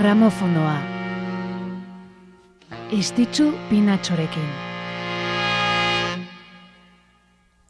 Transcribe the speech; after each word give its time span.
gramofonoa. 0.00 0.78
Estitzu 2.98 3.52
pinatxorekin. 3.68 4.48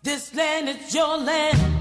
This 0.04 0.34
land 0.34 0.68
is 0.68 0.94
your 0.94 1.16
land. 1.24 1.79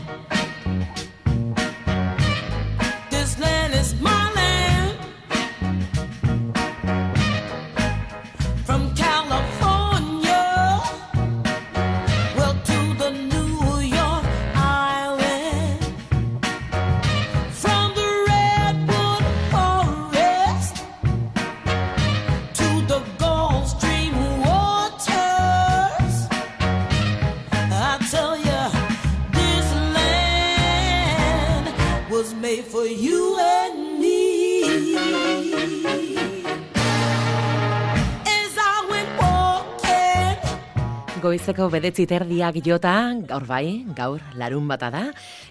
Goizeko 41.19 41.67
bedetzi 41.71 42.05
terdiak 42.07 42.55
jota, 42.65 42.93
gaur 43.27 43.43
bai, 43.47 43.83
gaur 43.95 44.21
larun 44.39 44.67
bata 44.67 44.89
da, 44.93 45.01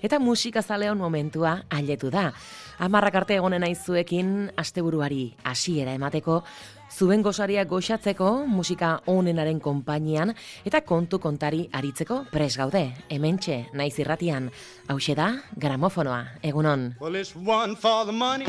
eta 0.03 0.19
musika 0.19 0.63
zaleon 0.63 0.99
momentua 0.99 1.63
ailetu 1.71 2.11
da. 2.11 2.33
Amarrak 2.79 3.15
arte 3.21 3.37
egonen 3.37 3.67
aizuekin 3.67 4.51
asteburuari 4.57 5.35
hasiera 5.45 5.95
emateko, 5.99 6.43
zuen 6.91 7.23
gozaria 7.23 7.65
goxatzeko 7.69 8.47
musika 8.49 9.01
onenaren 9.07 9.61
konpainian 9.61 10.33
eta 10.65 10.81
kontu 10.81 11.19
kontari 11.19 11.67
aritzeko 11.73 12.25
pres 12.33 12.57
gaude. 12.57 12.85
Hementxe, 13.11 13.67
naiz 13.75 13.99
irratian, 13.99 14.51
hause 14.89 15.15
da, 15.19 15.33
gramofonoa, 15.57 16.41
egunon. 16.43 16.95
Well, 17.01 17.17
it's 17.17 17.35
one 17.37 17.77
for 17.77 18.07
the 18.07 18.13
money, 18.13 18.47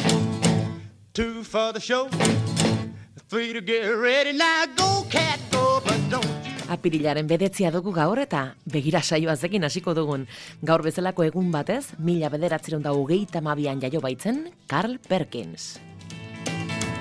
two 1.14 1.44
for 1.44 1.74
the 1.74 1.80
show, 1.80 2.08
three 3.30 3.54
to 3.54 3.62
get 3.62 3.88
ready, 3.98 4.34
now 4.34 4.66
go 4.76 5.06
cat 5.10 5.40
go, 5.52 5.69
Apirilaren 6.70 7.26
bedetzia 7.26 7.72
dugu 7.74 7.90
gaur 7.96 8.20
eta 8.22 8.54
begira 8.70 9.02
saioa 9.02 9.34
zekin 9.36 9.66
hasiko 9.66 9.96
dugun. 9.98 10.28
Gaur 10.62 10.84
bezalako 10.86 11.26
egun 11.26 11.50
batez, 11.52 11.96
mila 11.98 12.30
bederatzen 12.30 12.84
da 12.86 12.94
hogeita 12.94 13.42
mabian 13.42 13.82
jaio 13.82 14.02
baitzen, 14.02 14.52
Carl 14.68 15.00
Perkins. 15.08 15.80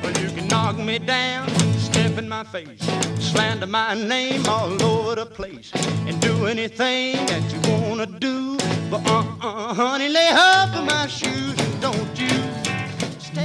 Well, 0.03 0.17
you 0.23 0.31
can 0.31 0.49
knock 0.49 0.79
me 0.79 0.99
down, 0.99 1.51
step 1.77 2.17
in 2.17 2.29
my 2.29 2.45
face, 2.45 2.81
slander 3.19 3.67
my 3.67 3.95
name 3.95 4.47
all 4.49 4.73
over 4.83 5.17
the 5.17 5.27
place, 5.27 5.71
and 6.07 6.19
do 6.21 6.47
anything 6.47 7.27
that 7.27 7.43
you 7.53 7.61
wanna 7.71 8.07
do, 8.07 8.57
but 8.89 9.05
uh-uh, 9.05 9.75
honey, 9.75 10.09
lay 10.09 10.31
off 10.33 10.75
of 10.75 10.87
my 10.87 11.07
shoes, 11.09 11.58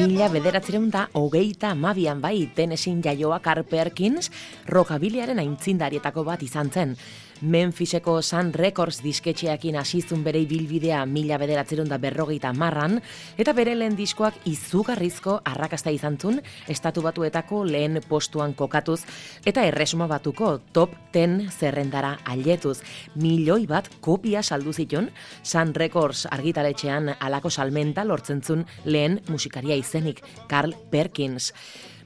Mila 0.03 0.25
bederatzeren 0.27 0.89
da 0.91 1.05
hogeita 1.15 1.69
mabian 1.79 2.19
bai 2.19 2.49
tenesin 2.55 2.97
jaioa 3.05 3.37
Carl 3.39 3.63
Perkins 3.63 4.27
rokabiliaren 4.67 5.39
aintzindarietako 5.39 6.25
bat 6.27 6.43
izan 6.43 6.71
zen. 6.73 6.97
Memphiseko 7.41 8.21
Sun 8.21 8.53
Records 8.53 9.01
disketxeakin 9.03 9.77
asizun 9.79 10.23
bere 10.23 10.43
bilbidea 10.45 11.05
mila 11.05 11.37
bederatzerun 11.41 11.89
da 11.89 11.97
berrogeita 11.97 12.53
marran, 12.53 12.99
eta 13.37 13.53
bere 13.53 13.75
lehen 13.75 13.95
diskoak 13.97 14.37
izugarrizko 14.49 15.39
arrakasta 15.45 15.91
izan 15.91 16.17
zun, 16.17 16.41
estatu 16.67 17.01
batuetako 17.01 17.63
lehen 17.65 17.99
postuan 18.07 18.53
kokatuz, 18.53 19.01
eta 19.45 19.65
erresuma 19.65 20.07
batuko 20.07 20.57
top 20.71 20.95
10 21.13 21.49
zerrendara 21.51 22.17
ailetuz. 22.25 22.79
Milioi 23.15 23.65
bat 23.67 23.89
kopia 24.01 24.43
saldu 24.43 24.73
zitun, 24.73 25.09
Sun 25.43 25.73
Records 25.75 26.27
argitaletxean 26.31 27.15
alako 27.19 27.49
salmenta 27.49 28.03
lortzen 28.03 28.41
zun 28.41 28.65
lehen 28.85 29.21
musikaria 29.27 29.75
izenik, 29.75 30.23
Carl 30.47 30.73
Perkins. 30.91 31.53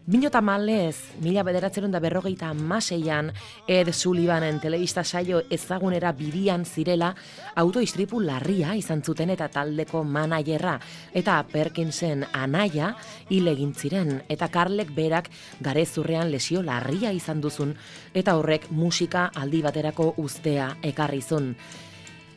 Bino 0.08 0.30
malez, 0.40 1.20
mila 1.20 1.42
bederatzerun 1.44 1.92
da 1.92 2.00
berrogeita 2.00 2.54
maseian, 2.54 3.34
Ed 3.68 3.92
Sullivanen 3.92 4.62
telebista 4.64 5.04
saio 5.04 5.42
ezagunera 5.52 6.14
bidian 6.14 6.64
zirela, 6.64 7.10
autoistripu 7.56 8.22
larria 8.22 8.74
izan 8.80 9.04
zuten 9.04 9.30
eta 9.30 9.50
taldeko 9.50 10.06
manaierra, 10.06 10.80
eta 11.14 11.44
Perkinsen 11.52 12.24
anaia 12.32 12.94
hile 13.30 13.58
ziren 13.76 14.22
eta 14.30 14.48
Karlek 14.48 14.96
berak 14.96 15.30
garezurrean 15.60 16.32
lesio 16.32 16.64
larria 16.64 17.12
izan 17.12 17.42
duzun, 17.42 17.76
eta 18.14 18.38
horrek 18.38 18.72
musika 18.72 19.30
aldi 19.36 19.62
baterako 19.62 20.14
ustea 20.16 20.78
ekarrizun. 20.84 21.58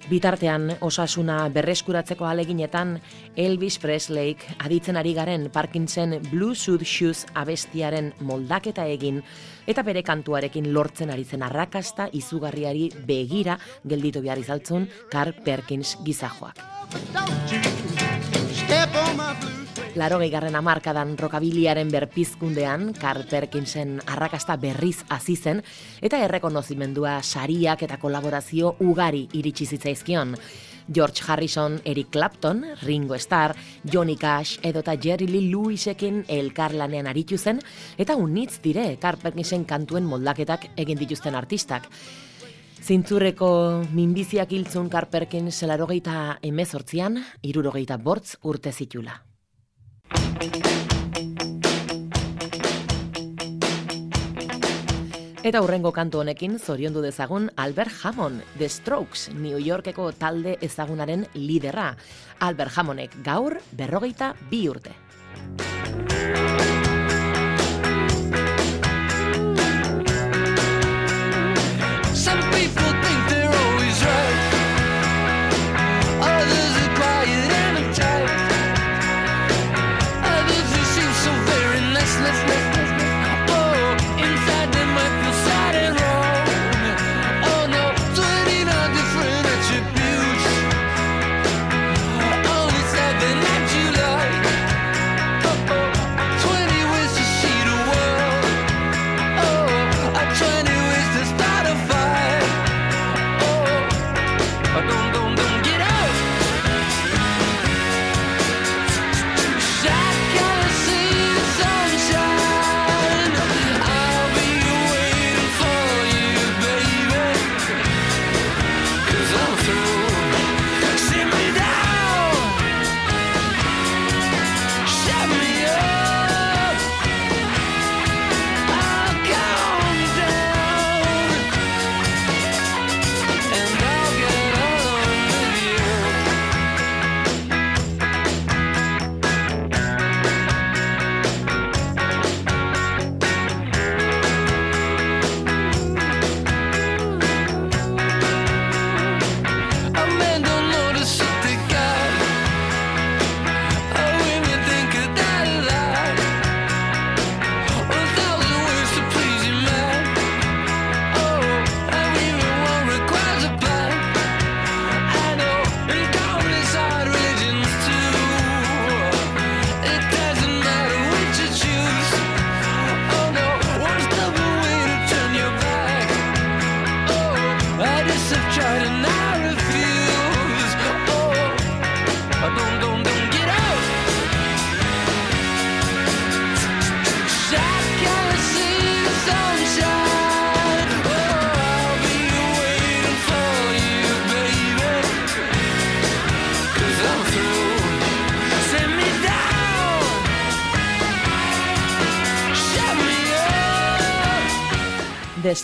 Bitartean 0.08 0.70
osasuna 0.80 1.48
berreskuratzeko 1.52 2.24
aleginetan 2.24 2.96
Elvis 3.36 3.76
Presleyk 3.82 4.46
aditzen 4.64 4.96
ari 4.96 5.12
garen 5.14 5.48
Parkinson 5.52 6.16
Blue 6.30 6.54
Suit 6.54 6.84
Shoes 6.86 7.26
abestiaren 7.34 8.12
moldaketa 8.20 8.86
egin 8.88 9.20
eta 9.68 9.84
bere 9.86 10.02
kantuarekin 10.06 10.72
lortzen 10.72 11.12
ari 11.12 11.24
zen 11.24 11.44
arrakasta 11.46 12.08
izugarriari 12.12 12.88
begira 13.06 13.58
gelditu 13.84 14.22
behar 14.24 14.40
izaltzun 14.40 14.88
Carl 15.12 15.34
Perkins 15.44 15.96
gizajoak. 16.06 16.56
Laro 19.98 20.20
gehigarren 20.22 20.54
amarkadan 20.54 21.16
rokabiliaren 21.18 21.88
berpizkundean, 21.90 22.92
Carl 22.94 23.24
Perkinsen 23.26 23.96
arrakasta 24.06 24.54
berriz 24.56 25.00
hasi 25.10 25.34
zen 25.34 25.64
eta 26.00 26.20
errekonozimendua 26.22 27.16
sariak 27.24 27.82
eta 27.82 27.96
kolaborazio 27.98 28.76
ugari 28.86 29.24
iritsi 29.34 29.66
zitzaizkion. 29.66 30.36
George 30.86 31.24
Harrison, 31.26 31.80
Eric 31.84 32.10
Clapton, 32.10 32.64
Ringo 32.82 33.18
Starr, 33.18 33.56
Johnny 33.82 34.16
Cash 34.16 34.60
edota 34.62 34.94
Jerry 34.94 35.26
Lee 35.26 35.50
Lewisekin 35.50 36.24
elkarlanean 36.28 37.08
aritu 37.10 37.38
zen 37.38 37.58
eta 37.98 38.14
unitz 38.14 38.60
dire 38.62 38.96
Carl 39.00 39.18
kantuen 39.66 40.04
moldaketak 40.04 40.70
egin 40.76 40.98
dituzten 40.98 41.34
artistak. 41.34 41.88
Zintzurreko 42.80 43.82
minbiziak 43.92 44.52
hiltzun 44.52 44.88
Carl 44.88 45.10
Perkins 45.10 45.58
zelarogeita 45.58 46.38
emezortzian, 46.42 47.18
bortz 47.98 48.36
urte 48.42 48.72
zitula. 48.72 49.29
Eta 55.40 55.62
hurrengo 55.64 55.90
kantu 55.90 56.20
honekin 56.20 56.58
zoriondu 56.60 57.00
dezagun 57.00 57.48
Albert 57.56 58.04
Hammond, 58.04 58.42
The 58.58 58.68
Strokes, 58.68 59.30
New 59.32 59.56
Yorkeko 59.58 60.10
talde 60.12 60.58
ezagunaren 60.60 61.24
liderra. 61.34 61.94
Albert 62.38 62.76
Hammonek 62.76 63.16
gaur 63.24 63.56
berrogeita 63.72 64.34
bi 64.50 64.66
urte. 64.68 64.92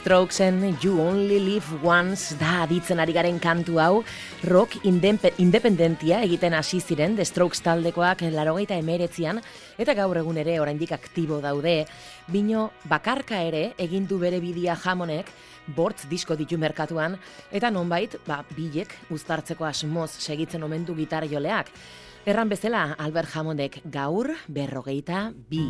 Strokesen 0.06 0.78
You 0.84 1.00
Only 1.00 1.40
Live 1.40 1.80
Once 1.82 2.36
da 2.38 2.60
aditzen 2.62 3.00
ari 3.02 3.10
garen 3.10 3.40
kantu 3.42 3.80
hau. 3.82 4.04
Rock 4.46 4.76
independentia 4.86 6.20
egiten 6.22 6.54
hasi 6.54 6.78
ziren 6.78 7.16
The 7.18 7.24
Strokes 7.26 7.58
taldekoak 7.64 8.22
larogeita 8.30 8.78
emeretzian 8.78 9.40
eta 9.74 9.96
gaur 9.98 10.20
egun 10.22 10.38
ere 10.38 10.60
oraindik 10.62 10.94
aktibo 10.94 11.40
daude. 11.42 11.88
Bino 12.30 12.68
bakarka 12.86 13.42
ere 13.42 13.72
egindu 13.82 14.20
bere 14.22 14.38
bidia 14.38 14.78
jamonek 14.78 15.34
bortz 15.74 16.06
disko 16.06 16.38
ditu 16.38 16.54
merkatuan 16.54 17.18
eta 17.50 17.74
nonbait 17.74 18.14
ba, 18.28 18.44
bilek 18.54 18.94
uztartzeko 19.10 19.66
asmoz 19.66 20.12
segitzen 20.20 20.62
omendu 20.62 20.94
gitar 20.94 21.26
joleak. 21.26 21.74
Erran 22.26 22.46
bezala 22.46 22.92
Albert 22.94 23.34
Hammondek 23.34 23.82
gaur 23.90 24.36
berrogeita 24.46 25.32
bi. 25.50 25.66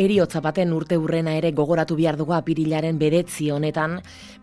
Eriotza 0.00 0.40
baten 0.40 0.70
urte 0.72 0.96
urrena 0.96 1.34
ere 1.36 1.50
gogoratu 1.52 1.92
behar 1.98 2.16
dugu 2.16 2.32
apirilaren 2.32 2.96
bedetzi 2.96 3.50
honetan, 3.52 3.98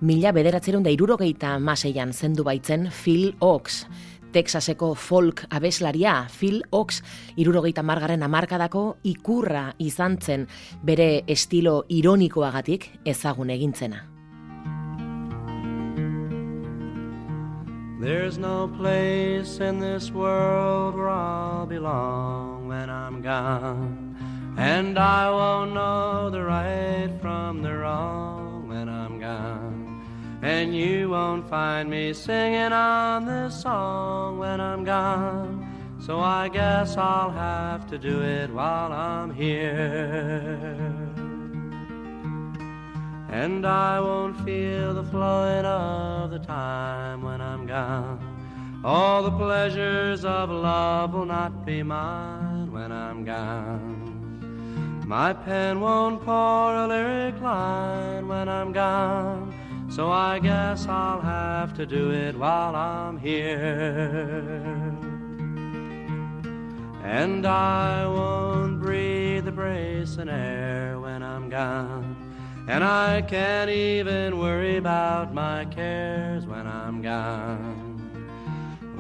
mila 0.06 0.30
bederatzerun 0.30 0.84
da 0.86 0.92
irurogeita 0.94 1.56
maseian 1.58 2.12
zendu 2.14 2.44
baitzen 2.46 2.92
Phil 2.94 3.32
Oaks. 3.42 3.80
Texaseko 4.36 4.92
folk 4.94 5.48
abeslaria 5.50 6.28
Phil 6.30 6.60
Oaks 6.70 7.02
irurogeita 7.42 7.82
margaren 7.82 8.22
amarkadako 8.22 8.84
ikurra 9.02 9.72
izan 9.82 10.20
zen 10.22 10.46
bere 10.84 11.24
estilo 11.26 11.86
ironikoagatik 11.90 12.92
ezagun 13.04 13.50
egintzena. 13.50 14.04
There's 18.00 18.38
no 18.38 18.70
place 18.78 19.60
in 19.60 19.80
this 19.80 20.12
world 20.12 20.94
where 20.94 21.10
I'll 21.10 21.66
belong 21.66 22.68
when 22.68 22.92
I'm 22.92 23.24
gone. 23.24 24.37
And 24.58 24.98
I 24.98 25.30
won't 25.30 25.74
know 25.76 26.32
the 26.32 26.42
right 26.42 27.12
from 27.22 27.62
the 27.62 27.78
wrong 27.78 28.68
when 28.68 28.90
I'm 28.90 29.20
gone. 29.20 30.04
And 30.42 30.76
you 30.76 31.12
won't 31.12 31.48
find 31.48 31.88
me 31.92 32.12
singing 32.12 32.74
on 32.74 33.26
this 33.26 33.62
song 33.62 34.40
when 34.40 34.60
I'm 34.60 34.84
gone. 34.84 35.98
So 36.00 36.20
I 36.20 36.50
guess 36.50 36.98
I'll 36.98 37.30
have 37.30 37.86
to 37.92 38.00
do 38.00 38.24
it 38.24 38.50
while 38.50 38.92
I'm 38.92 39.32
here. 39.32 40.58
And 43.30 43.64
I 43.64 44.00
won't 44.00 44.44
feel 44.44 44.96
the 44.96 45.04
flowing 45.04 45.66
of 45.66 46.32
the 46.32 46.40
time 46.40 47.22
when 47.22 47.42
I'm 47.42 47.68
gone. 47.68 48.82
All 48.84 49.22
the 49.22 49.38
pleasures 49.38 50.26
of 50.26 50.50
love 50.50 51.14
will 51.14 51.26
not 51.26 51.64
be 51.64 51.84
mine 51.84 52.72
when 52.72 52.92
I'm 52.92 53.24
gone. 53.24 54.07
My 55.08 55.32
pen 55.32 55.80
won't 55.80 56.22
pour 56.22 56.76
a 56.76 56.86
lyric 56.86 57.40
line 57.40 58.28
when 58.28 58.50
I'm 58.50 58.74
gone, 58.74 59.54
so 59.90 60.12
I 60.12 60.38
guess 60.40 60.86
I'll 60.86 61.22
have 61.22 61.74
to 61.76 61.86
do 61.86 62.12
it 62.12 62.36
while 62.38 62.76
I'm 62.76 63.18
here. 63.18 64.94
And 67.06 67.46
I 67.46 68.06
won't 68.06 68.82
breathe 68.82 69.46
the 69.46 69.54
bracing 69.54 70.28
air 70.28 71.00
when 71.00 71.24
I'm 71.24 71.50
gone. 71.50 72.18
And 72.68 72.84
I 72.84 73.22
can't 73.22 73.70
even 73.70 74.38
worry 74.38 74.76
about 74.76 75.34
my 75.34 75.64
cares 75.72 76.46
when 76.46 76.68
I'm 76.68 77.02
gone. 77.02 77.88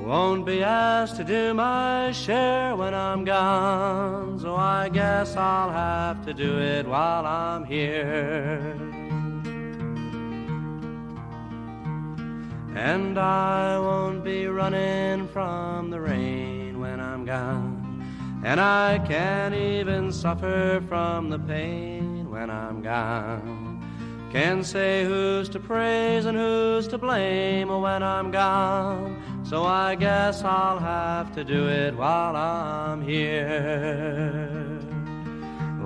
Won't 0.08 0.46
be 0.46 0.64
asked 0.64 1.18
to 1.18 1.26
do 1.26 1.54
my 1.54 2.14
share 2.14 2.78
when 2.78 2.94
I'm 2.94 3.26
gone, 3.26 4.40
so 4.40 4.56
guess 4.90 5.36
I'll 5.36 5.72
have 5.72 6.26
to 6.26 6.34
do 6.34 6.60
it 6.60 6.88
while 6.88 7.26
I'm 7.26 7.66
here. 7.66 8.76
And 12.76 13.18
I 13.18 13.80
won't 13.80 14.24
be 14.24 14.48
running 14.48 15.28
from 15.30 15.90
the 15.90 16.00
rain 16.00 16.80
when 16.80 17.00
I'm 17.00 17.26
gone, 17.26 18.42
and 18.44 18.62
I 18.62 19.00
can't 19.00 19.56
even 19.56 20.12
suffer 20.12 20.84
from 20.88 21.30
the 21.30 21.40
pain 21.40 22.30
when 22.30 22.50
I'm 22.50 22.82
gone. 22.82 23.78
Can't 24.32 24.66
say 24.66 25.06
who's 25.06 25.48
to 25.50 25.60
praise 25.60 26.26
and 26.26 26.38
who's 26.38 26.88
to 26.90 26.98
blame 26.98 27.70
when 27.70 28.04
I'm 28.04 28.30
gone. 28.30 29.24
So 29.44 29.64
I 29.64 29.96
guess 29.96 30.44
I'll 30.44 30.80
have 30.80 31.34
to 31.36 31.44
do 31.46 31.68
it 31.70 31.96
while 31.96 32.36
I'm 32.36 33.02
here. 33.02 34.77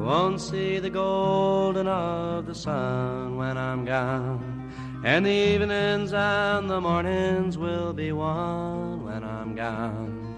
Won't 0.04 0.42
see 0.42 0.80
the 0.80 0.90
golden 0.90 1.88
of 1.88 2.48
the 2.48 2.56
sun 2.56 3.38
when 3.38 3.58
I'm 3.58 3.86
gone. 3.86 4.72
And 5.04 5.26
the 5.26 5.32
evenings 5.32 6.12
and 6.12 6.70
the 6.70 6.82
mornings 6.82 7.58
will 7.58 7.94
be 7.94 8.12
one 8.12 9.06
when 9.06 9.24
I'm 9.24 9.56
gone. 9.56 10.36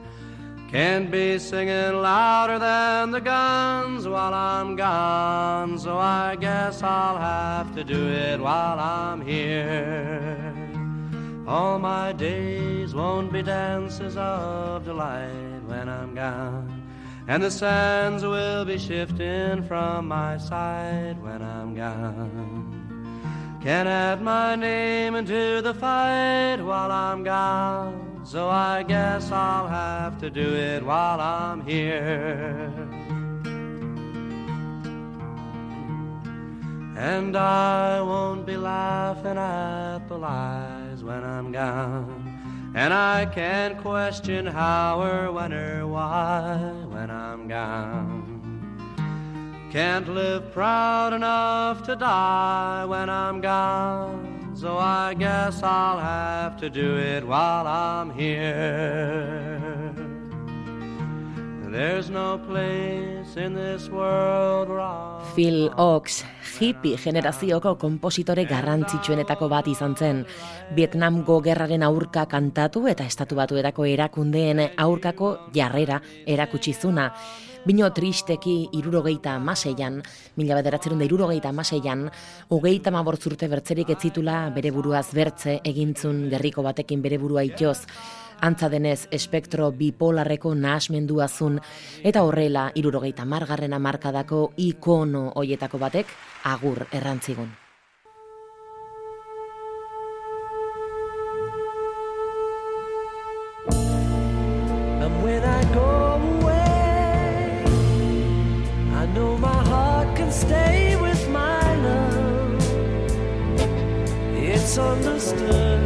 Can't 0.69 1.11
be 1.11 1.37
singing 1.37 2.01
louder 2.01 2.59
than 2.59 3.11
the 3.11 3.21
guns 3.21 4.07
while 4.07 4.33
I'm 4.33 4.75
gone, 4.75 5.77
so 5.79 5.97
I 5.97 6.35
guess 6.35 6.81
I'll 6.81 7.17
have 7.17 7.73
to 7.75 7.83
do 7.83 8.07
it 8.09 8.39
while 8.39 8.79
I'm 8.79 9.21
here. 9.21 10.53
All 11.47 11.77
my 11.77 12.11
days 12.11 12.95
won't 12.95 13.31
be 13.31 13.43
dances 13.43 14.17
of 14.17 14.83
delight 14.83 15.61
when 15.67 15.87
I'm 15.89 16.15
gone, 16.15 16.82
and 17.27 17.41
the 17.41 17.51
sands 17.51 18.23
will 18.23 18.65
be 18.65 18.77
shifting 18.77 19.63
from 19.63 20.07
my 20.07 20.37
side 20.37 21.21
when 21.21 21.41
I'm 21.41 21.75
gone. 21.75 23.59
Can't 23.61 23.87
add 23.87 24.21
my 24.21 24.55
name 24.55 25.15
into 25.15 25.61
the 25.61 25.73
fight 25.73 26.61
while 26.61 26.91
I'm 26.91 27.23
gone 27.23 28.13
so 28.23 28.49
I 28.49 28.83
guess 28.83 29.31
I'll 29.31 29.67
have 29.67 30.17
to 30.19 30.29
do 30.29 30.55
it 30.55 30.83
while 30.83 31.19
I'm 31.19 31.61
here. 31.65 32.71
And 36.95 37.35
I 37.35 38.01
won't 38.01 38.45
be 38.45 38.55
laughing 38.55 39.37
at 39.37 40.07
the 40.07 40.17
lies 40.17 41.03
when 41.03 41.23
I'm 41.23 41.51
gone. 41.51 42.32
And 42.75 42.93
I 42.93 43.25
can't 43.25 43.77
question 43.77 44.45
how 44.45 45.01
or 45.01 45.31
when 45.31 45.53
or 45.53 45.87
why 45.87 46.57
when 46.89 47.09
I'm 47.11 47.47
gone. 47.47 48.39
Can't 49.71 50.07
live 50.07 50.51
proud 50.51 51.13
enough 51.13 51.83
to 51.83 51.95
die 51.95 52.85
when 52.85 53.09
I'm 53.09 53.41
gone 53.41 54.33
so 54.55 54.77
I 54.77 55.13
guess 55.13 55.61
I'll 55.63 55.99
have 55.99 56.57
to 56.57 56.69
do 56.69 56.97
it 56.97 57.25
while 57.25 57.67
I'm 57.67 58.11
here. 58.11 59.82
Phil 65.33 65.71
Oaks, 65.73 66.19
hippie 66.59 66.99
generazioko 67.01 67.71
kompositore 67.81 68.43
garrantzitsuenetako 68.45 69.49
bat 69.49 69.71
izan 69.71 69.95
zen. 69.97 70.19
Vietnamgo 70.77 71.39
gerraren 71.41 71.81
aurka 71.81 72.27
kantatu 72.29 72.85
eta 72.91 73.07
estatu 73.09 73.39
batuetako 73.41 73.87
erakundeen 73.89 74.61
aurkako 74.77 75.31
jarrera 75.55 75.97
erakutsizuna. 76.27 77.09
Bino 77.65 77.89
tristeki 77.89 78.69
irurogeita 78.77 79.33
amaseian, 79.39 80.01
mila 80.37 80.59
bederatzerun 80.59 80.99
da 81.01 81.07
irurogeita 81.07 81.49
amaseian, 81.49 82.09
hogeita 82.53 82.91
mabortzurte 82.93 83.47
bertzerik 83.49 83.89
etzitula 83.95 84.49
bere 84.53 84.69
buruaz 84.75 85.07
bertze 85.15 85.61
egintzun 85.63 86.27
gerriko 86.29 86.61
batekin 86.61 87.01
bere 87.01 87.17
burua 87.17 87.41
itoz, 87.47 87.79
antza 88.43 88.67
denez 88.69 89.07
espektro 89.15 89.71
bipolarreko 89.79 90.51
nahasmenduazun 90.55 91.59
eta 92.03 92.23
horrela 92.27 92.69
irurogeita 92.75 93.25
margarren 93.25 93.73
amarkadako 93.79 94.45
ikono 94.69 95.29
hoietako 95.35 95.79
batek 95.87 96.15
agur 96.55 96.87
errantzigun. 96.91 97.51
stay 110.33 110.95
with 110.95 111.29
my 111.29 111.75
love. 111.85 112.57
It's 114.35 114.79
understood, 114.79 115.81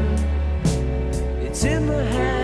it's 1.43 1.65
in 1.65 1.85
the 1.85 2.05
hands 2.05 2.36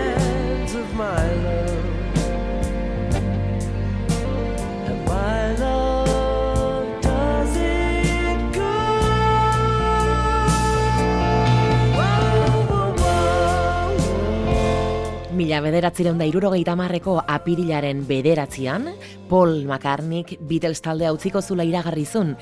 Mila 15.54 15.68
bederatzireun 15.70 16.16
da 16.18 16.26
irurogeita 16.26 16.72
marreko 16.74 17.12
apirilaren 17.30 18.00
bederatzean, 18.08 18.88
Paul 19.30 19.60
McCartneyk 19.68 20.32
Beatles 20.42 20.80
taldea 20.82 21.12
utziko 21.14 21.38
zula 21.38 21.62
iragarrizun. 21.62 22.32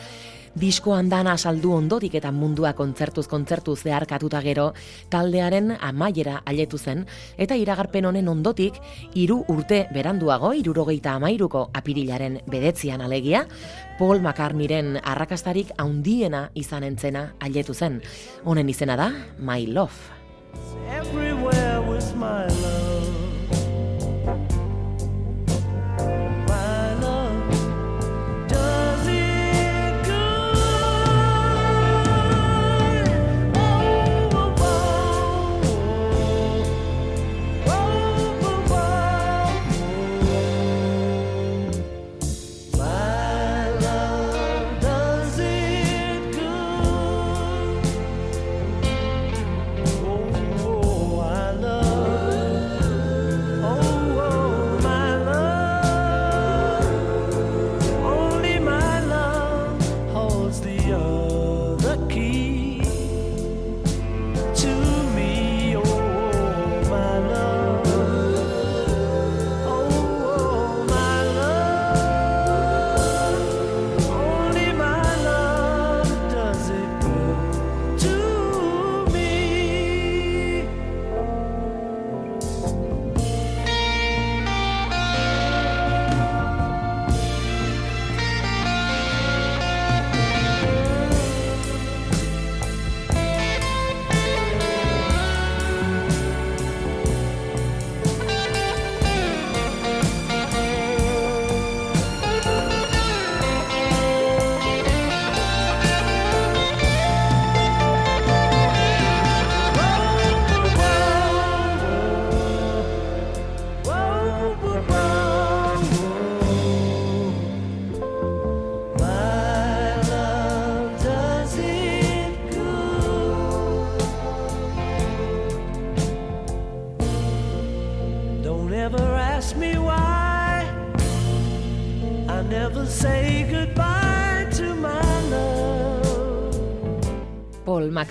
Disko 0.56 0.94
andana 0.96 1.34
saldu 1.36 1.74
ondotik 1.76 2.14
eta 2.16 2.30
mundua 2.32 2.70
kontzertuz 2.72 3.26
kontzertu 3.28 3.74
zeharkatuta 3.76 4.40
gero, 4.40 4.70
taldearen 5.12 5.74
amaiera 5.76 6.38
aletu 6.46 6.80
zen, 6.80 7.04
eta 7.36 7.52
iragarpen 7.60 8.08
honen 8.08 8.32
ondotik, 8.32 8.80
hiru 9.12 9.42
urte 9.52 9.82
beranduago, 9.92 10.54
irurogeita 10.56 11.12
amairuko 11.20 11.66
apirilaren 11.82 12.40
bedetzian 12.48 13.04
alegia, 13.04 13.44
Paul 13.98 14.22
McCartneyren 14.22 15.02
arrakastarik 15.04 15.76
haundiena 15.76 16.46
izan 16.54 16.88
entzena 16.88 17.34
aletu 17.40 17.76
zen. 17.76 18.00
Honen 18.44 18.72
izena 18.72 18.96
da, 18.96 19.12
My 19.36 19.66
Love. 19.66 20.00
Everywhere 20.88 21.80
was 21.80 22.14
my 22.14 22.46
love. 22.46 22.81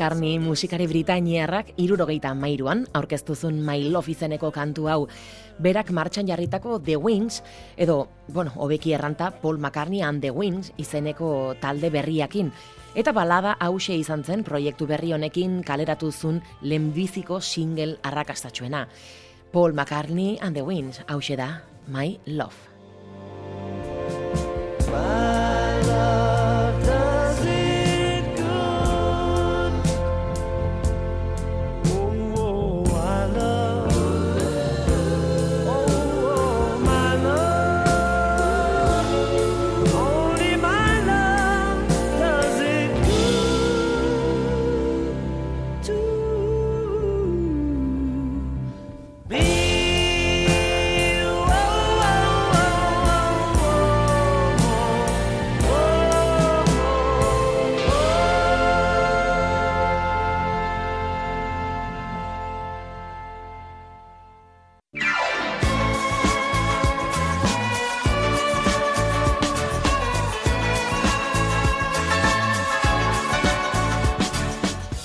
McCartney 0.02 0.40
musikari 0.42 0.88
britainiarrak 0.90 1.76
irurogeita 1.78 2.32
mairuan 2.34 2.88
aurkeztuzun 2.98 3.60
My 3.62 3.84
Love 3.94 4.10
izeneko 4.10 4.50
kantu 4.50 4.88
hau 4.90 5.04
berak 5.62 5.92
martxan 5.94 6.26
jarritako 6.26 6.80
The 6.82 6.96
Wings, 6.98 7.44
edo, 7.78 8.10
bueno, 8.28 8.50
hobeki 8.56 8.96
erranta 8.98 9.30
Paul 9.30 9.60
McCartney 9.60 10.02
and 10.02 10.26
The 10.26 10.32
Wings 10.32 10.72
izeneko 10.82 11.54
talde 11.62 11.92
berriakin. 11.94 12.50
Eta 12.96 13.14
balada 13.14 13.54
hause 13.62 13.94
izan 13.94 14.24
zen 14.26 14.42
proiektu 14.42 14.88
berri 14.90 15.14
honekin 15.14 15.62
kaleratu 15.62 16.10
zuen 16.12 16.42
lehenbiziko 16.64 17.38
single 17.40 18.00
arrakastatxuena. 18.02 18.88
Paul 19.54 19.78
McCartney 19.78 20.40
and 20.42 20.58
The 20.58 20.66
Wings, 20.66 21.04
hause 21.08 21.38
da 21.38 21.62
My 21.86 22.18
Love. 22.26 22.58
My 24.90 25.41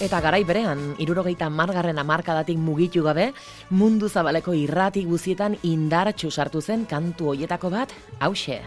Eta 0.07 0.21
garai 0.23 0.45
berean, 0.47 0.83
irurogeita 1.03 1.49
margarren 1.51 1.99
amarkadatik 1.99 2.61
mugitu 2.63 3.03
gabe, 3.03 3.33
mundu 3.75 4.07
zabaleko 4.07 4.55
irrati 4.55 5.03
guzietan 5.03 5.59
indartxu 5.67 6.31
sartu 6.31 6.63
zen 6.63 6.87
kantu 6.87 7.33
hoietako 7.35 7.75
bat, 7.75 7.95
hause. 8.23 8.63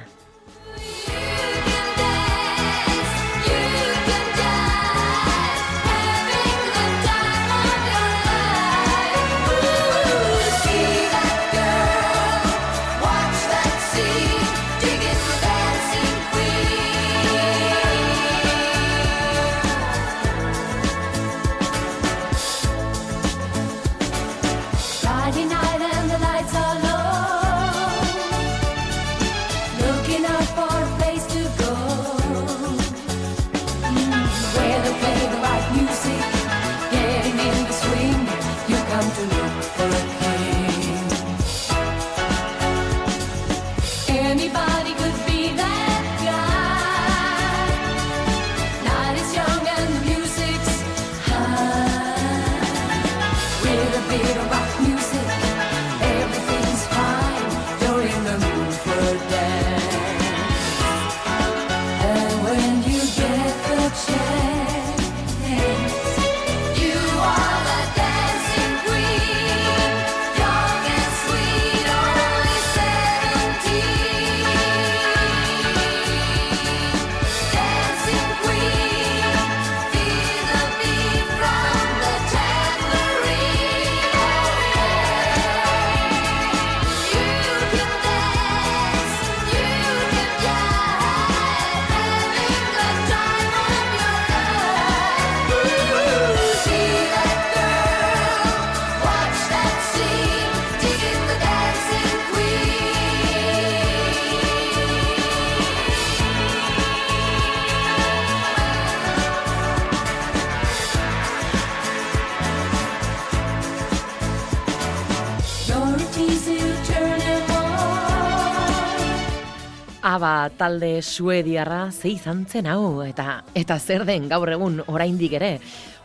Talde 120.60 121.02
suediarra 121.02 121.88
ze 121.92 122.12
izan 122.12 122.44
zen 122.46 122.68
hau, 122.68 123.02
eta, 123.06 123.44
eta 123.56 123.80
zer 123.80 124.04
den 124.06 124.28
gaur 124.28 124.52
egun 124.52 124.82
oraindik 124.92 125.38
ere, 125.40 125.54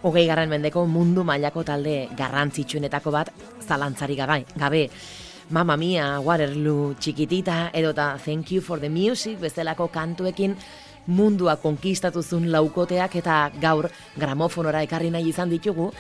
hogei 0.06 0.26
garren 0.28 0.52
mendeko 0.52 0.86
mundu 0.86 1.24
mailako 1.26 1.64
talde 1.66 1.96
garrantzitsuenetako 2.16 3.10
bat 3.10 3.32
zalantzari 3.66 4.16
gabe. 4.16 4.44
gabe. 4.54 4.88
Mamma 5.50 5.76
Mia, 5.76 6.20
Waterloo, 6.20 6.94
Chiquitita, 6.98 7.70
edota 7.74 8.16
Thank 8.24 8.52
You 8.52 8.62
for 8.62 8.80
the 8.80 8.88
Music 8.88 9.38
bezalako 9.40 9.88
kantuekin 9.88 10.56
mundua 11.06 11.56
konkistatuzun 11.60 12.50
laukoteak 12.52 13.16
eta 13.20 13.38
gaur 13.60 13.88
gramofonora 14.16 14.82
ekarri 14.86 15.10
nahi 15.10 15.28
izan 15.28 15.50
ditugu, 15.52 15.90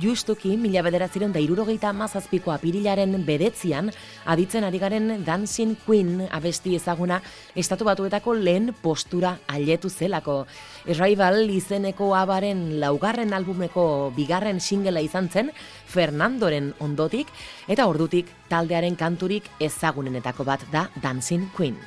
justuki 0.00 0.56
mila 0.58 0.82
bederatziron 0.82 1.32
da 1.32 1.40
irurogeita 1.42 1.92
mazazpiko 1.94 2.52
apirilaren 2.54 3.14
bedetzian, 3.26 3.90
aditzen 4.26 4.64
ari 4.64 4.80
garen 4.82 5.24
Dancing 5.24 5.76
Queen 5.86 6.26
abesti 6.30 6.74
ezaguna 6.76 7.20
estatu 7.54 7.84
batuetako 7.84 8.34
lehen 8.34 8.72
postura 8.82 9.36
aletu 9.46 9.90
zelako. 9.90 10.44
Arrival 10.88 11.50
izeneko 11.50 12.14
abaren 12.16 12.80
laugarren 12.80 13.32
albumeko 13.32 14.12
bigarren 14.16 14.60
singela 14.60 15.00
izan 15.00 15.28
zen, 15.28 15.50
Fernandoren 15.86 16.72
ondotik, 16.80 17.28
eta 17.68 17.86
ordutik 17.86 18.30
taldearen 18.48 18.96
kanturik 18.96 19.50
ezagunenetako 19.60 20.44
bat 20.44 20.66
da 20.72 20.88
Dancing 21.02 21.50
Queen. 21.56 21.78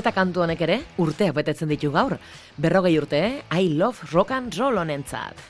Eta 0.00 0.14
kantu 0.16 0.40
honek 0.40 0.62
ere, 0.64 0.76
urteak 1.04 1.34
betetzen 1.36 1.68
ditu 1.68 1.90
gaur. 1.92 2.14
Berrogei 2.56 2.94
urte, 2.96 3.20
I 3.52 3.68
love 3.76 4.12
rock 4.14 4.30
and 4.32 4.54
roll 4.56 4.80
honentzat. 4.80 5.48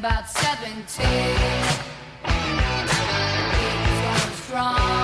about 0.00 0.30
17. 0.30 1.04
He 1.04 1.16
was 4.06 4.34
strong, 4.44 4.99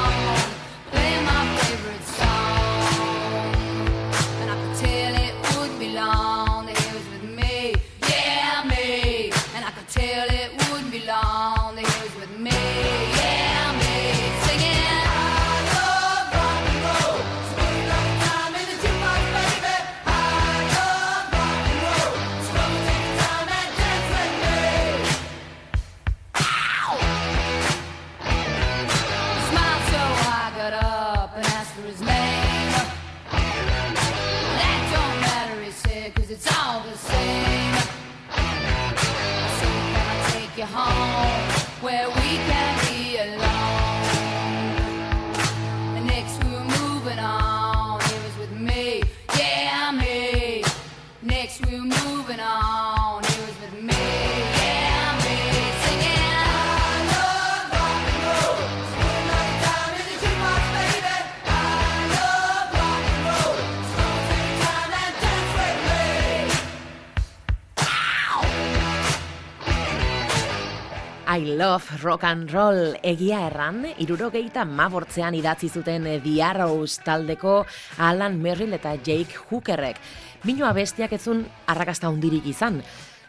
I 71.28 71.40
love 71.44 71.82
rock 72.04 72.22
and 72.22 72.50
roll 72.54 72.94
egia 73.02 73.40
erran, 73.48 73.80
irurogeita 73.98 74.62
mabortzean 74.64 75.34
idatzi 75.34 75.66
zuten 75.66 76.04
The 76.22 76.34
Arrows 76.46 77.00
taldeko 77.02 77.64
Alan 77.98 78.36
Merrill 78.40 78.76
eta 78.78 78.92
Jake 78.94 79.34
Hookerrek. 79.48 79.98
Bino 80.44 80.68
abestiak 80.68 81.16
etzun 81.18 81.42
arrakasta 81.66 82.12
hundirik 82.14 82.46
izan. 82.46 82.78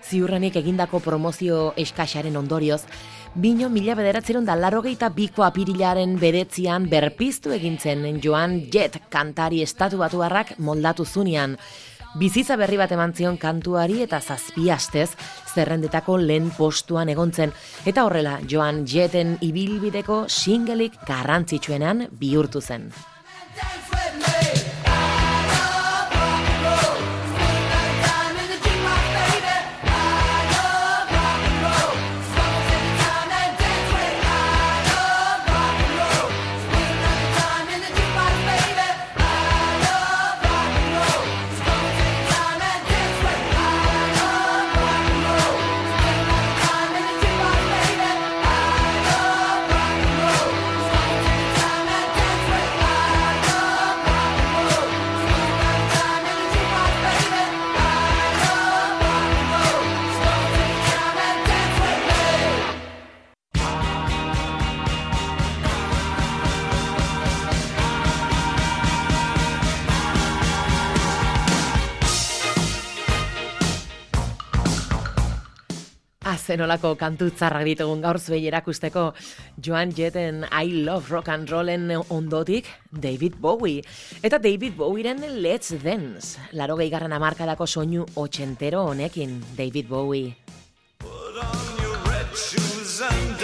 Ziurrenik 0.05 0.59
egindako 0.61 1.01
promozio 1.01 1.73
eskaxaren 1.75 2.37
ondorioz, 2.37 2.83
bino 3.33 3.67
mila 3.73 3.97
bederatzeron 3.97 4.45
da 4.45 4.55
larrogeita 4.55 5.09
biko 5.09 5.41
apirilaren 5.47 6.19
bedetzian 6.21 6.85
berpiztu 6.93 7.51
egintzen 7.57 8.21
Joan 8.21 8.59
Jett 8.69 9.01
kantari 9.09 9.63
estatu 9.65 9.97
batuarrak 10.05 10.59
moldatu 10.59 11.03
zunean. 11.03 11.57
Bizitza 12.15 12.55
berri 12.55 12.77
bat 12.79 12.91
eman 12.95 13.11
zion 13.13 13.35
kantuari 13.37 13.99
eta 14.05 14.21
zazpi 14.21 14.69
astez 14.71 15.09
zerrendetako 15.53 16.17
lehen 16.17 16.49
postuan 16.55 17.09
egontzen. 17.09 17.51
Eta 17.85 18.05
horrela, 18.07 18.39
Joan 18.47 18.85
Jetten 18.87 19.37
ibilbideko 19.41 20.23
singelik 20.29 20.95
garrantzitsuenan 21.05 22.07
bihurtu 22.19 22.61
zen. 22.61 22.91
Azenolako 76.57 76.95
kantu 76.97 77.27
txarrak 77.37 77.67
ditugun 77.67 77.99
gaur 78.01 78.17
zuei 78.17 78.39
erakusteko 78.49 79.11
Joan 79.61 79.91
Jetten 79.93 80.39
I 80.49 80.81
Love 80.87 81.13
Rock 81.13 81.29
and 81.29 81.51
Rollen 81.53 81.91
ondotik 82.09 82.65
David 82.89 83.37
Bowie. 83.37 83.83
Eta 84.25 84.39
David 84.41 84.73
Bowieren 84.73 85.21
Let's 85.37 85.75
Dance. 85.83 86.41
Laro 86.57 86.79
gehigarren 86.81 87.13
amarkadako 87.13 87.67
soinu 87.69 88.07
otxentero 88.15 88.87
honekin 88.89 89.37
David 89.55 89.85
Bowie. 89.87 90.33
Put 90.97 91.37
on 91.45 91.77
your 91.83 91.97
red 92.09 92.33
shoes 92.33 93.01
and 93.05 93.36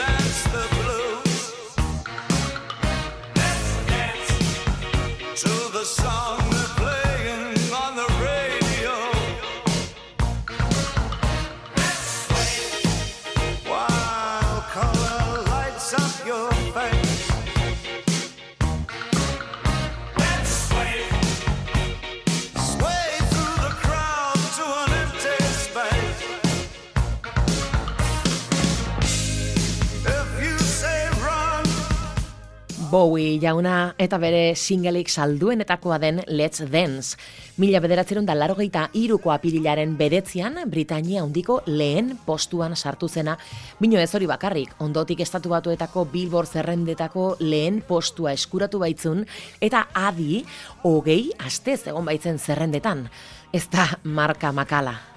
Bowie 32.94 33.40
jauna 33.42 33.96
eta 33.98 34.20
bere 34.22 34.54
singleik 34.54 35.08
salduenetakoa 35.10 35.96
den 35.98 36.20
Let's 36.28 36.62
Dance. 36.70 37.18
Mila 37.58 37.80
bederatzeron 37.82 38.28
da 38.28 38.36
larogeita 38.38 38.84
iruko 38.94 39.32
apirilaren 39.34 39.96
bedetzian, 39.98 40.60
Britania 40.70 41.24
handiko 41.24 41.56
lehen 41.66 42.12
postuan 42.28 42.76
sartu 42.78 43.10
zena. 43.10 43.34
Bino 43.80 43.98
ez 43.98 44.14
hori 44.14 44.30
bakarrik, 44.30 44.76
ondotik 44.78 45.24
estatu 45.26 45.50
batuetako 45.56 46.04
Billboard 46.12 46.54
zerrendetako 46.54 47.24
lehen 47.40 47.80
postua 47.88 48.36
eskuratu 48.38 48.84
baitzun, 48.84 49.26
eta 49.58 49.88
adi, 49.98 50.44
hogei 50.84 51.32
astez 51.42 51.88
egon 51.88 52.06
baitzen 52.06 52.38
zerrendetan. 52.38 53.08
Ez 53.50 53.66
da 53.74 53.88
marka 54.04 54.54
makala. 54.54 55.13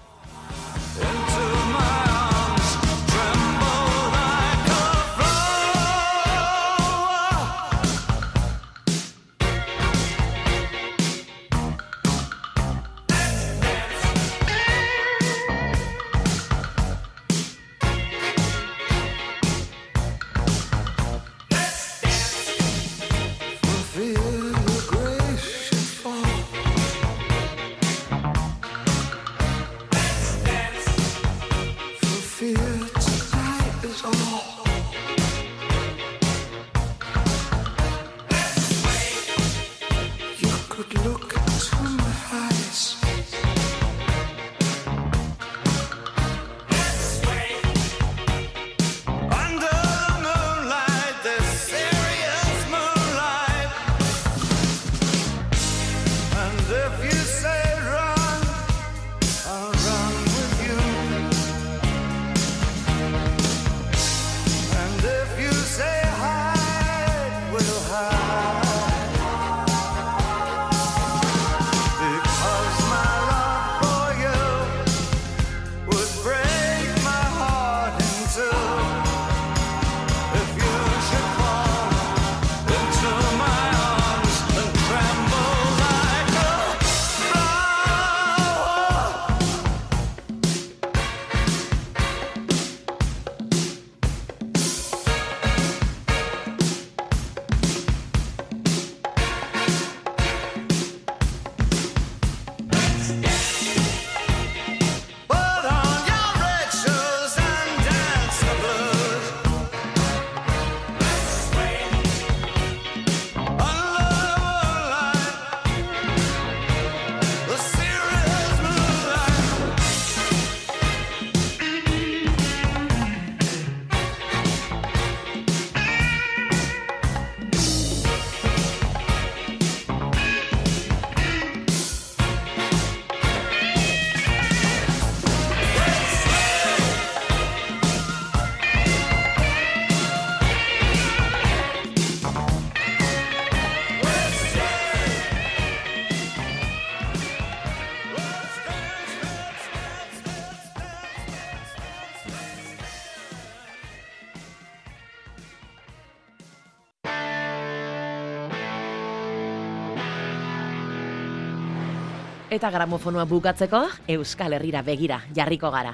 Eta 162.56 162.70
gramofonua 162.72 163.26
bukatzeko, 163.28 163.82
Euskal 164.08 164.54
Herrira 164.56 164.80
begira, 164.80 165.18
jarriko 165.36 165.68
gara. 165.74 165.90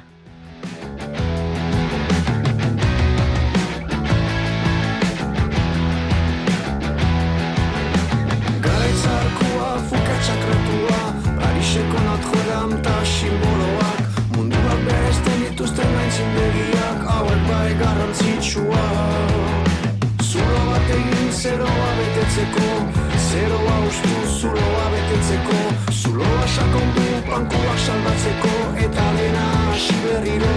Garaitzarkua, 8.66 9.72
fuka 9.90 10.20
txakratua 10.29 11.01
Pariseko 11.40 12.05
Notre 12.07 12.44
Dame 12.53 12.79
ta 12.87 12.94
simboloak 13.14 14.22
Munduak 14.37 14.87
beresten 14.87 15.42
dituzten 15.48 15.98
gaintzindegiak 15.98 17.03
Hauek 17.16 17.42
bai 17.51 17.72
garrantzitsua 17.83 18.85
Zulo 20.31 20.62
bat 20.70 20.94
egin 21.01 21.35
zeroa 21.42 21.90
betetzeko 21.98 22.70
Zeroa 23.33 23.77
ustu 23.90 24.25
zuloa 24.38 24.88
betetzeko 24.94 25.62
sakondu 26.54 27.04
bankuak 27.28 27.78
salbatzeko 27.86 28.54
Eta 28.84 29.06
dena 29.18 29.44
hasi 29.68 29.96
berriro. 30.04 30.54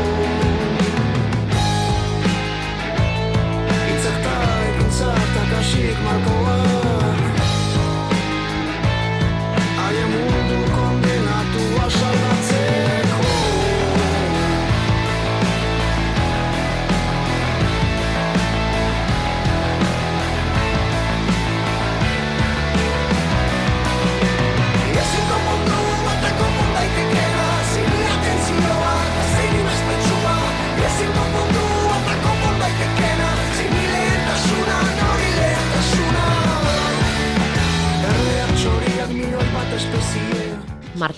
Hitzak 3.89 4.17
ta 4.25 4.35
ekintzak 4.71 5.29
ta 5.35 5.43
kasik 5.51 6.03
markoak 6.07 6.84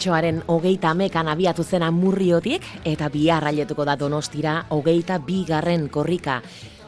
Martxoaren 0.08 0.44
hogeita 0.48 0.94
amekan 0.96 1.28
abiatu 1.28 1.66
zen 1.68 1.84
amurriotik 1.84 2.64
eta 2.88 3.10
bihar 3.12 3.44
ailetuko 3.44 3.84
da 3.84 3.98
donostira 4.00 4.54
hogeita 4.72 5.18
bigarren 5.20 5.90
korrika. 5.92 6.38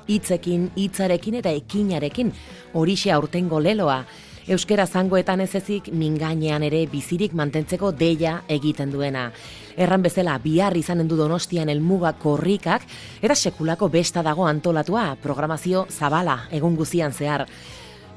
Hitzekin, 0.08 0.70
hitzarekin 0.78 1.36
eta 1.42 1.52
ekinarekin, 1.52 2.32
horixe 2.74 3.12
aurtengo 3.12 3.60
leloa. 3.60 4.06
Euskera 4.48 4.86
zangoetan 4.88 5.42
ez 5.42 5.52
ezik 5.60 5.90
mingainean 5.92 6.64
ere 6.64 6.86
bizirik 6.88 7.36
mantentzeko 7.36 7.92
deia 7.92 8.38
egiten 8.48 8.90
duena. 8.90 9.34
Erran 9.76 10.02
bezala 10.02 10.38
bihar 10.40 10.78
izanen 10.78 11.10
du 11.10 11.18
donostian 11.20 11.68
elmuga 11.68 12.14
korrikak 12.14 12.88
eta 13.22 13.36
sekulako 13.36 13.90
besta 13.90 14.24
dago 14.24 14.48
antolatua, 14.48 15.18
programazio 15.22 15.88
zabala 15.92 16.46
egun 16.52 16.80
guzian 16.80 17.12
zehar. 17.12 17.50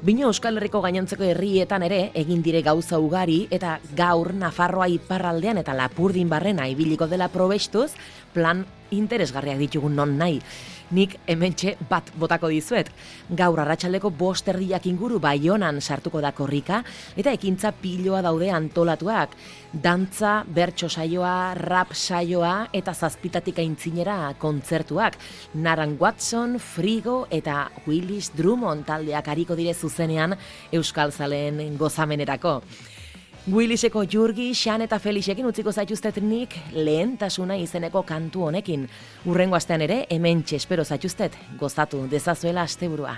Bino 0.03 0.27
Euskal 0.27 0.57
Herriko 0.59 0.81
gainontzeko 0.83 1.23
herrietan 1.23 1.85
ere 1.87 1.97
egin 2.19 2.41
dire 2.43 2.59
gauza 2.59 2.97
ugari 2.99 3.37
eta 3.55 3.77
gaur 3.95 4.33
Nafarroa 4.35 4.89
iparraldean 4.91 5.61
eta 5.61 5.71
Lapurdin 5.79 6.27
barrena 6.27 6.65
ibiliko 6.67 7.07
dela 7.07 7.29
probestuz 7.31 7.93
plan 8.33 8.65
interesgarriak 8.93 9.57
ditugun 9.57 9.95
non 9.97 10.17
nahi. 10.17 10.39
Nik 10.93 11.15
hementxe 11.25 11.73
bat 11.89 12.11
botako 12.21 12.51
dizuet. 12.53 12.89
Gaur 13.33 13.63
arratsaldeko 13.63 14.11
bost 14.13 14.47
erdiak 14.51 14.85
inguru 14.85 15.17
baionan 15.23 15.79
sartuko 15.81 16.21
da 16.21 16.33
korrika, 16.37 16.83
eta 17.17 17.33
ekintza 17.33 17.71
piloa 17.81 18.21
daude 18.21 18.51
antolatuak. 18.53 19.33
Dantza, 19.73 20.43
bertso 20.45 20.89
saioa, 20.89 21.55
rap 21.57 21.95
saioa 21.97 22.67
eta 22.73 22.93
zazpitatik 22.93 23.63
aintzinera 23.63 24.35
kontzertuak. 24.37 25.17
Naran 25.55 25.97
Watson, 25.99 26.59
Frigo 26.59 27.23
eta 27.31 27.71
Willis 27.87 28.29
Drummond 28.37 28.85
taldeak 28.85 29.33
hariko 29.33 29.57
dire 29.57 29.73
zuzenean 29.73 30.37
Euskal 30.71 31.11
Zaleen 31.11 31.77
gozamenerako. 31.77 32.59
Williseko 33.51 34.05
Jurgi, 34.07 34.53
Xan 34.55 34.85
eta 34.85 34.95
Felixekin 35.03 35.43
utziko 35.49 35.71
zaituztet 35.75 36.21
nik 36.23 36.55
lehentasuna 36.71 37.57
izeneko 37.59 38.05
kantu 38.07 38.45
honekin. 38.47 38.85
Urrengo 39.27 39.59
astean 39.59 39.83
ere, 39.83 40.05
hemen 40.09 40.45
espero 40.55 40.85
zaituztet 40.87 41.35
gozatu 41.59 42.05
dezazuela 42.07 42.63
asteburua. 42.63 43.17